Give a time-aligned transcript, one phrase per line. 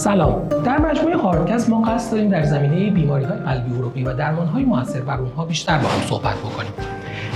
[0.00, 0.48] سلام.
[0.48, 4.64] در مجموعه هاردکست ما قصد داریم در زمینه بیماری های قلبی عروقی و درمان های
[4.64, 6.72] موثر بر اونها بیشتر با هم صحبت بکنیم.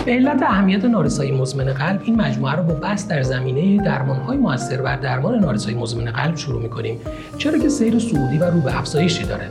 [0.04, 4.36] به علت اهمیت نارسایی مزمن قلب این مجموعه رو با بحث در زمینه درمان های
[4.36, 7.00] موثر بر درمان نارسایی مزمن قلب شروع می‌کنیم.
[7.38, 9.48] چرا که سیر صعودی و رو به افزایشی داره.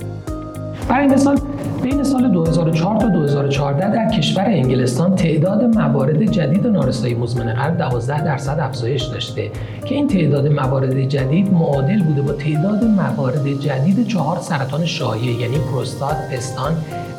[0.89, 1.39] برای مثال
[1.83, 8.23] بین سال 2004 تا 2014 در کشور انگلستان تعداد موارد جدید نارسایی مزمن قلب 12
[8.23, 9.51] درصد افزایش داشته
[9.85, 15.57] که این تعداد موارد جدید معادل بوده با تعداد موارد جدید چهار سرطان شایع یعنی
[15.57, 16.73] پروستات، پستان،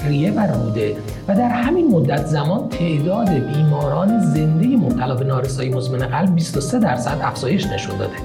[0.09, 0.97] ریه و روده
[1.29, 7.19] و در همین مدت زمان تعداد بیماران زنده مبتلا به نارسایی مزمن قلب 23 درصد
[7.23, 8.17] افزایش نشون داده.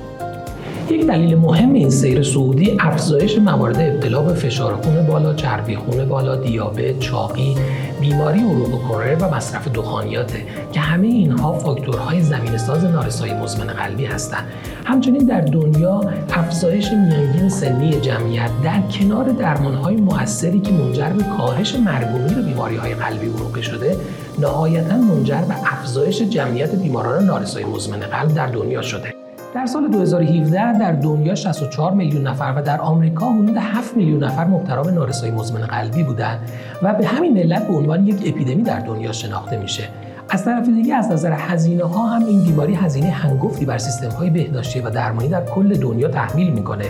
[0.92, 6.06] یک دلیل مهم این سیر سعودی افزایش موارد ابتلا به فشار خون بالا، چربی خون
[6.06, 7.56] بالا، دیابت، چاقی،
[8.02, 14.06] بیماری عروق کره و مصرف دخانیاته که همه اینها فاکتورهای زمین ساز نارسایی مزمن قلبی
[14.06, 14.48] هستند.
[14.86, 16.02] همچنین در دنیا
[16.34, 22.94] افزایش میانگین سنی جمعیت در کنار درمانهای موثری که منجر به کاهش مرگ و بیماریهای
[22.94, 23.96] قلبی عروقی شده،
[24.40, 29.29] نهایتا منجر به افزایش جمعیت بیماران نارسایی مزمن قلب در دنیا شده.
[29.56, 34.46] در سال 2017 در دنیا 64 میلیون نفر و در آمریکا حدود 7 میلیون نفر
[34.46, 36.40] مبتلا به نارسایی مزمن قلبی بودند
[36.82, 39.84] و به همین علت به عنوان یک اپیدمی در دنیا شناخته میشه.
[40.30, 44.30] از طرف دیگه از نظر هزینه ها هم این بیماری هزینه هنگفتی بر سیستم های
[44.30, 46.86] بهداشتی و درمانی در کل دنیا تحمیل می‌کنه.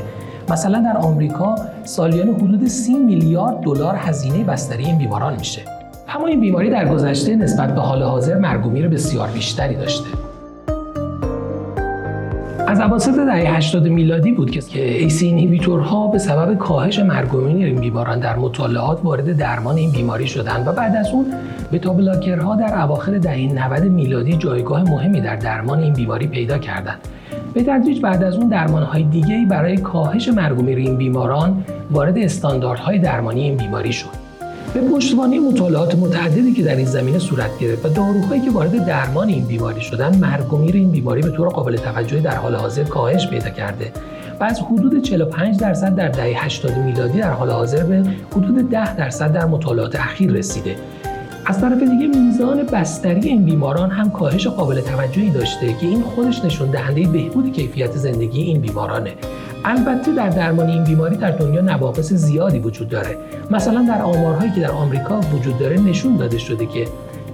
[0.49, 5.61] مثلا در آمریکا سالیانه حدود 30 میلیارد دلار هزینه بستری این بیماران میشه.
[6.15, 10.28] اما این بیماری در گذشته نسبت به حال حاضر مرگ و میر بسیار بیشتری داشته.
[12.69, 18.19] از اواسط دهه 80 میلادی بود که ایسی اینهیبیتورها به سبب کاهش مرگ این بیماران
[18.19, 21.25] در مطالعات وارد درمان این بیماری شدند و بعد از اون
[21.73, 26.99] بتا بلاکرها در اواخر دهه 90 میلادی جایگاه مهمی در درمان این بیماری پیدا کردند.
[27.53, 33.41] به تدریج بعد از اون درمانهای دیگری برای کاهش مرگ این بیماران وارد استانداردهای درمانی
[33.41, 34.28] این بیماری شد.
[34.73, 39.27] به پشتوانه مطالعات متعددی که در این زمینه صورت گرفت و داروهایی که وارد درمان
[39.27, 43.27] این بیماری شدن مرگ و این بیماری به طور قابل توجهی در حال حاضر کاهش
[43.27, 43.91] پیدا کرده
[44.39, 48.95] و از حدود 45 درصد در دهه 80 میلادی در حال حاضر به حدود 10
[48.95, 50.75] درصد در مطالعات اخیر رسیده.
[51.49, 56.45] از طرف دیگه میزان بستری این بیماران هم کاهش قابل توجهی داشته که این خودش
[56.45, 59.13] نشون دهنده بهبود کیفیت زندگی این بیمارانه.
[59.65, 63.17] البته در درمان این بیماری در دنیا نواقص زیادی وجود داره.
[63.51, 66.87] مثلا در آمارهایی که در آمریکا وجود داره نشون داده شده که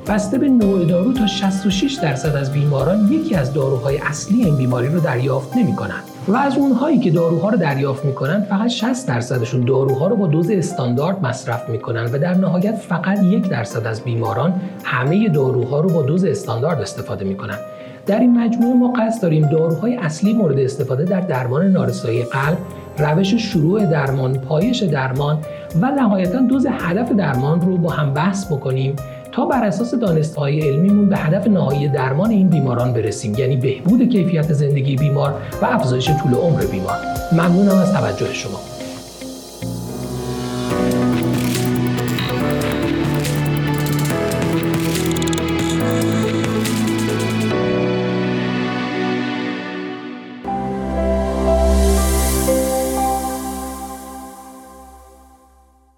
[0.07, 4.87] بسته به نوع دارو تا 66 درصد از بیماران یکی از داروهای اصلی این بیماری
[4.87, 10.07] رو دریافت نمی‌کنن و از اونهایی که داروها رو دریافت می‌کنن فقط 60 درصدشون داروها
[10.07, 15.29] رو با دوز استاندارد مصرف می‌کنن و در نهایت فقط یک درصد از بیماران همه
[15.29, 17.57] داروها رو با دوز استاندارد استفاده می‌کنن
[18.05, 22.57] در این مجموعه ما قصد داریم داروهای اصلی مورد استفاده در درمان نارسایی قلب
[22.97, 25.37] روش شروع درمان، پایش درمان
[25.81, 28.95] و نهایتا دوز هدف درمان رو با هم بحث بکنیم.
[29.35, 34.53] تا بر اساس دانستهای علمیمون به هدف نهایی درمان این بیماران برسیم یعنی بهبود کیفیت
[34.53, 36.97] زندگی بیمار و افزایش طول عمر بیمار.
[37.31, 38.74] ممنونم از توجه شما.